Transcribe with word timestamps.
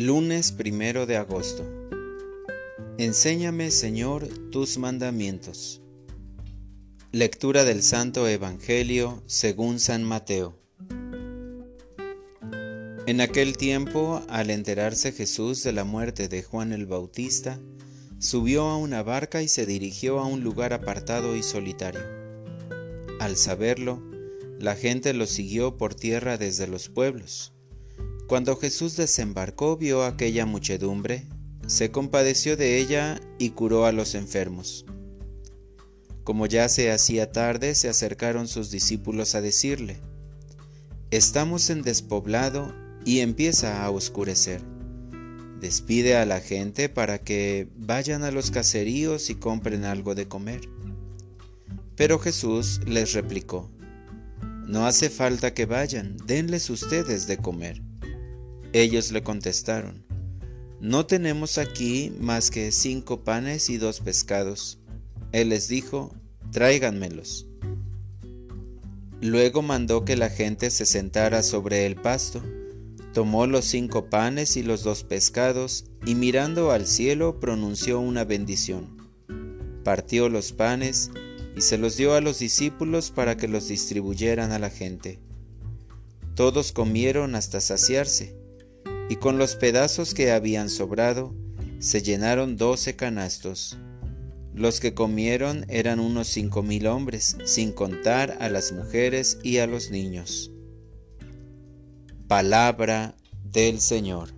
Lunes 0.00 0.50
primero 0.52 1.04
de 1.04 1.18
agosto. 1.18 1.62
Enséñame, 2.96 3.70
Señor, 3.70 4.26
tus 4.50 4.78
mandamientos. 4.78 5.82
Lectura 7.12 7.64
del 7.66 7.82
Santo 7.82 8.26
Evangelio 8.26 9.22
según 9.26 9.78
San 9.78 10.02
Mateo. 10.04 10.56
En 13.06 13.20
aquel 13.20 13.58
tiempo, 13.58 14.22
al 14.30 14.48
enterarse 14.48 15.12
Jesús 15.12 15.62
de 15.64 15.74
la 15.74 15.84
muerte 15.84 16.28
de 16.28 16.42
Juan 16.42 16.72
el 16.72 16.86
Bautista, 16.86 17.60
subió 18.18 18.68
a 18.68 18.78
una 18.78 19.02
barca 19.02 19.42
y 19.42 19.48
se 19.48 19.66
dirigió 19.66 20.18
a 20.18 20.24
un 20.24 20.42
lugar 20.42 20.72
apartado 20.72 21.36
y 21.36 21.42
solitario. 21.42 22.00
Al 23.20 23.36
saberlo, 23.36 24.02
la 24.58 24.76
gente 24.76 25.12
lo 25.12 25.26
siguió 25.26 25.76
por 25.76 25.94
tierra 25.94 26.38
desde 26.38 26.66
los 26.68 26.88
pueblos 26.88 27.52
cuando 28.30 28.54
Jesús 28.54 28.96
desembarcó 28.96 29.76
vio 29.76 30.04
aquella 30.04 30.46
muchedumbre, 30.46 31.26
se 31.66 31.90
compadeció 31.90 32.56
de 32.56 32.78
ella 32.78 33.20
y 33.40 33.50
curó 33.50 33.86
a 33.86 33.90
los 33.90 34.14
enfermos. 34.14 34.86
Como 36.22 36.46
ya 36.46 36.68
se 36.68 36.92
hacía 36.92 37.32
tarde, 37.32 37.74
se 37.74 37.88
acercaron 37.88 38.46
sus 38.46 38.70
discípulos 38.70 39.34
a 39.34 39.40
decirle, 39.40 39.96
Estamos 41.10 41.70
en 41.70 41.82
despoblado 41.82 42.72
y 43.04 43.18
empieza 43.18 43.84
a 43.84 43.90
oscurecer. 43.90 44.62
Despide 45.60 46.16
a 46.16 46.24
la 46.24 46.38
gente 46.38 46.88
para 46.88 47.18
que 47.18 47.66
vayan 47.74 48.22
a 48.22 48.30
los 48.30 48.52
caseríos 48.52 49.28
y 49.28 49.34
compren 49.34 49.84
algo 49.84 50.14
de 50.14 50.28
comer. 50.28 50.60
Pero 51.96 52.20
Jesús 52.20 52.80
les 52.86 53.12
replicó, 53.12 53.68
No 54.68 54.86
hace 54.86 55.10
falta 55.10 55.52
que 55.52 55.66
vayan, 55.66 56.16
denles 56.26 56.70
ustedes 56.70 57.26
de 57.26 57.36
comer. 57.36 57.89
Ellos 58.72 59.10
le 59.10 59.24
contestaron, 59.24 60.04
No 60.80 61.04
tenemos 61.04 61.58
aquí 61.58 62.12
más 62.20 62.52
que 62.52 62.70
cinco 62.70 63.24
panes 63.24 63.68
y 63.68 63.78
dos 63.78 63.98
pescados. 63.98 64.78
Él 65.32 65.48
les 65.48 65.66
dijo, 65.66 66.14
Tráiganmelos. 66.52 67.48
Luego 69.20 69.62
mandó 69.62 70.04
que 70.04 70.16
la 70.16 70.30
gente 70.30 70.70
se 70.70 70.86
sentara 70.86 71.42
sobre 71.42 71.84
el 71.84 71.96
pasto, 71.96 72.44
tomó 73.12 73.48
los 73.48 73.64
cinco 73.64 74.08
panes 74.08 74.56
y 74.56 74.62
los 74.62 74.84
dos 74.84 75.02
pescados, 75.02 75.86
y 76.06 76.14
mirando 76.14 76.70
al 76.70 76.86
cielo 76.86 77.40
pronunció 77.40 77.98
una 77.98 78.24
bendición. 78.24 78.96
Partió 79.82 80.28
los 80.28 80.52
panes 80.52 81.10
y 81.56 81.62
se 81.62 81.76
los 81.76 81.96
dio 81.96 82.14
a 82.14 82.20
los 82.20 82.38
discípulos 82.38 83.10
para 83.10 83.36
que 83.36 83.48
los 83.48 83.66
distribuyeran 83.66 84.52
a 84.52 84.60
la 84.60 84.70
gente. 84.70 85.18
Todos 86.36 86.70
comieron 86.70 87.34
hasta 87.34 87.60
saciarse 87.60 88.39
y 89.10 89.16
con 89.16 89.38
los 89.38 89.56
pedazos 89.56 90.14
que 90.14 90.30
habían 90.30 90.70
sobrado 90.70 91.34
se 91.80 92.00
llenaron 92.00 92.56
doce 92.56 92.94
canastos. 92.94 93.76
Los 94.54 94.78
que 94.78 94.94
comieron 94.94 95.66
eran 95.68 95.98
unos 95.98 96.28
cinco 96.28 96.62
mil 96.62 96.86
hombres, 96.86 97.36
sin 97.44 97.72
contar 97.72 98.38
a 98.40 98.48
las 98.48 98.70
mujeres 98.70 99.40
y 99.42 99.58
a 99.58 99.66
los 99.66 99.90
niños. 99.90 100.52
Palabra 102.28 103.16
del 103.42 103.80
Señor. 103.80 104.28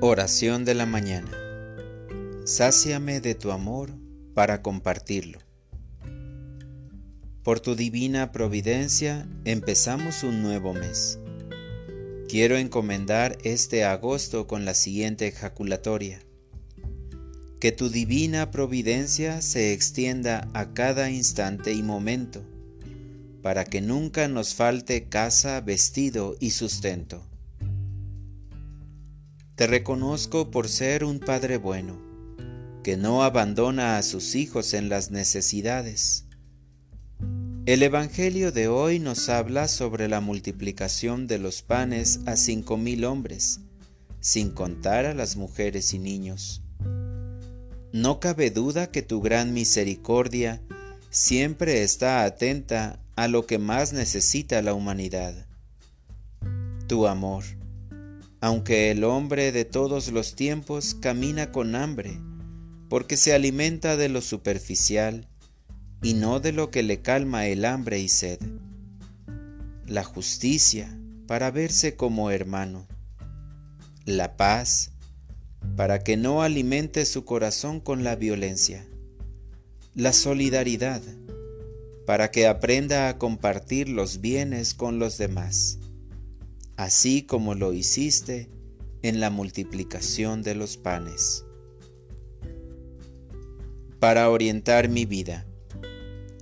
Oración 0.00 0.64
de 0.64 0.74
la 0.74 0.86
mañana. 0.86 1.32
Sáciame 2.44 3.20
de 3.20 3.34
tu 3.34 3.50
amor 3.50 3.90
para 4.32 4.62
compartirlo. 4.62 5.40
Por 7.42 7.58
tu 7.58 7.74
divina 7.74 8.30
providencia 8.30 9.26
empezamos 9.44 10.22
un 10.22 10.40
nuevo 10.40 10.72
mes. 10.72 11.18
Quiero 12.30 12.56
encomendar 12.56 13.38
este 13.42 13.82
agosto 13.82 14.46
con 14.46 14.64
la 14.64 14.74
siguiente 14.74 15.26
ejaculatoria. 15.26 16.20
Que 17.58 17.72
tu 17.72 17.88
divina 17.88 18.52
providencia 18.52 19.42
se 19.42 19.72
extienda 19.72 20.48
a 20.54 20.72
cada 20.72 21.10
instante 21.10 21.72
y 21.72 21.82
momento, 21.82 22.44
para 23.42 23.64
que 23.64 23.80
nunca 23.80 24.28
nos 24.28 24.54
falte 24.54 25.08
casa, 25.08 25.60
vestido 25.60 26.36
y 26.38 26.50
sustento. 26.50 27.26
Te 29.56 29.66
reconozco 29.66 30.52
por 30.52 30.68
ser 30.68 31.02
un 31.02 31.18
Padre 31.18 31.56
bueno, 31.56 32.00
que 32.84 32.96
no 32.96 33.24
abandona 33.24 33.98
a 33.98 34.04
sus 34.04 34.36
hijos 34.36 34.72
en 34.74 34.88
las 34.88 35.10
necesidades 35.10 36.29
el 37.72 37.84
Evangelio 37.84 38.50
de 38.50 38.66
hoy 38.66 38.98
nos 38.98 39.28
habla 39.28 39.68
sobre 39.68 40.08
la 40.08 40.20
multiplicación 40.20 41.28
de 41.28 41.38
los 41.38 41.62
panes 41.62 42.18
a 42.26 42.34
cinco 42.34 42.76
mil 42.76 43.04
hombres, 43.04 43.60
sin 44.18 44.50
contar 44.50 45.06
a 45.06 45.14
las 45.14 45.36
mujeres 45.36 45.94
y 45.94 46.00
niños. 46.00 46.62
No 47.92 48.18
cabe 48.18 48.50
duda 48.50 48.90
que 48.90 49.02
tu 49.02 49.20
gran 49.20 49.52
misericordia 49.52 50.60
siempre 51.10 51.84
está 51.84 52.24
atenta 52.24 52.98
a 53.14 53.28
lo 53.28 53.46
que 53.46 53.58
más 53.58 53.92
necesita 53.92 54.62
la 54.62 54.74
humanidad. 54.74 55.46
Tu 56.88 57.06
amor, 57.06 57.44
aunque 58.40 58.90
el 58.90 59.04
hombre 59.04 59.52
de 59.52 59.64
todos 59.64 60.10
los 60.10 60.34
tiempos 60.34 60.96
camina 60.96 61.52
con 61.52 61.76
hambre, 61.76 62.18
porque 62.88 63.16
se 63.16 63.32
alimenta 63.32 63.96
de 63.96 64.08
lo 64.08 64.22
superficial, 64.22 65.29
y 66.02 66.14
no 66.14 66.40
de 66.40 66.52
lo 66.52 66.70
que 66.70 66.82
le 66.82 67.00
calma 67.02 67.46
el 67.46 67.64
hambre 67.64 67.98
y 67.98 68.08
sed. 68.08 68.40
La 69.86 70.04
justicia 70.04 70.96
para 71.26 71.50
verse 71.50 71.96
como 71.96 72.30
hermano. 72.30 72.86
La 74.04 74.36
paz 74.36 74.92
para 75.76 76.00
que 76.00 76.16
no 76.16 76.42
alimente 76.42 77.04
su 77.04 77.24
corazón 77.24 77.80
con 77.80 78.02
la 78.02 78.16
violencia. 78.16 78.86
La 79.94 80.12
solidaridad 80.12 81.02
para 82.06 82.30
que 82.30 82.46
aprenda 82.46 83.08
a 83.08 83.18
compartir 83.18 83.88
los 83.88 84.20
bienes 84.20 84.74
con 84.74 84.98
los 84.98 85.16
demás, 85.16 85.78
así 86.76 87.22
como 87.22 87.54
lo 87.54 87.72
hiciste 87.72 88.48
en 89.02 89.20
la 89.20 89.30
multiplicación 89.30 90.42
de 90.42 90.56
los 90.56 90.76
panes. 90.76 91.44
Para 94.00 94.28
orientar 94.30 94.88
mi 94.88 95.04
vida. 95.04 95.46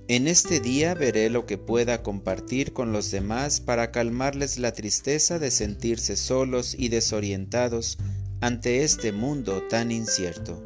En 0.09 0.27
este 0.27 0.59
día 0.59 0.95
veré 0.95 1.29
lo 1.29 1.45
que 1.45 1.59
pueda 1.59 2.01
compartir 2.01 2.73
con 2.73 2.91
los 2.91 3.11
demás 3.11 3.61
para 3.61 3.91
calmarles 3.91 4.57
la 4.57 4.71
tristeza 4.71 5.37
de 5.37 5.51
sentirse 5.51 6.17
solos 6.17 6.75
y 6.75 6.89
desorientados 6.89 7.99
ante 8.41 8.83
este 8.83 9.11
mundo 9.11 9.61
tan 9.69 9.91
incierto. 9.91 10.65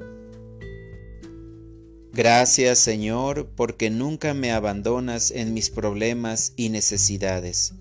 Gracias 2.14 2.80
Señor 2.80 3.50
porque 3.54 3.90
nunca 3.90 4.34
me 4.34 4.54
abandonas 4.54 5.30
en 5.32 5.54
mis 5.54 5.70
problemas 5.70 6.54
y 6.56 6.70
necesidades, 6.70 7.74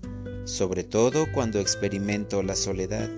sobre 0.43 0.83
todo 0.83 1.31
cuando 1.31 1.61
experimento 1.61 2.43
la 2.43 2.57
soledad. 2.57 3.09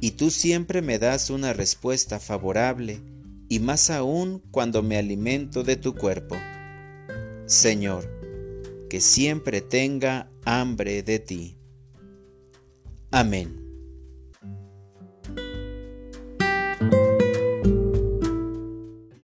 Y 0.00 0.10
tú 0.10 0.30
siempre 0.30 0.82
me 0.82 0.98
das 0.98 1.30
una 1.30 1.54
respuesta 1.54 2.20
favorable, 2.20 3.00
y 3.48 3.58
más 3.58 3.88
aún 3.88 4.42
cuando 4.50 4.82
me 4.82 4.98
alimento 4.98 5.62
de 5.62 5.76
tu 5.76 5.94
cuerpo. 5.94 6.36
Señor, 7.46 8.08
que 8.88 9.00
siempre 9.00 9.60
tenga 9.60 10.30
hambre 10.44 11.02
de 11.02 11.18
ti. 11.18 11.58
Amén. 13.10 13.63